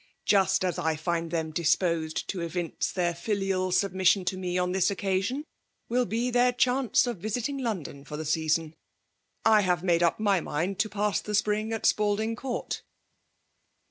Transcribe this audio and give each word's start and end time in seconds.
Just 0.25 0.65
as 0.65 0.79
I 0.79 0.95
find 0.95 1.29
them 1.29 1.51
disposed 1.51 2.27
to 2.29 2.41
evince 2.41 2.91
their 2.91 3.13
filial 3.13 3.71
submission 3.71 4.25
to 4.25 4.35
me 4.35 4.57
on 4.57 4.71
this 4.71 4.89
occasion, 4.89 5.45
will 5.89 6.07
be 6.07 6.31
their 6.31 6.51
chance 6.51 7.05
of 7.05 7.17
visiting 7.19 7.59
London 7.59 8.03
for 8.03 8.17
the 8.17 8.25
season; 8.25 8.73
I 9.45 9.61
have 9.61 9.83
made 9.83 10.01
up 10.01 10.19
my 10.19 10.39
mind 10.39 10.79
to 10.79 10.89
pass 10.89 11.21
the 11.21 11.35
spring 11.35 11.71
at 11.71 11.85
Spalding 11.85 12.35
Court.' 12.35 12.81